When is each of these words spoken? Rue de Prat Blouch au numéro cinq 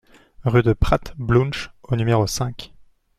Rue 0.45 0.63
de 0.63 0.73
Prat 0.73 1.13
Blouch 1.19 1.69
au 1.83 1.95
numéro 1.95 2.25
cinq 2.25 2.73